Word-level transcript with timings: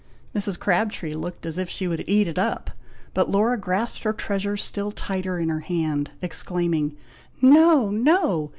Mrs. 0.33 0.57
Crabtree 0.57 1.13
looked 1.13 1.45
as 1.45 1.59
if 1.59 1.69
she 1.69 1.87
would 1.87 2.03
eat 2.07 2.27
it 2.27 2.39
up; 2.39 2.71
but 3.13 3.29
Laura 3.29 3.55
grasped 3.55 4.01
her 4.01 4.13
treasure 4.13 4.57
still 4.57 4.91
tighter 4.91 5.37
in 5.37 5.49
her 5.49 5.59
hand, 5.59 6.09
exclaiming, 6.23 6.97
"No! 7.39 7.91
no! 7.91 8.49